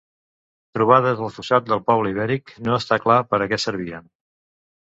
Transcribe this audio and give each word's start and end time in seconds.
Trobades 0.77 1.21
al 1.27 1.29
fossat 1.35 1.69
de 1.73 1.79
poble 1.91 2.13
ibèric, 2.15 2.57
no 2.69 2.79
està 2.79 2.99
clar 3.07 3.19
per 3.35 3.45
a 3.47 3.53
què 3.53 3.61
servien. 3.69 4.13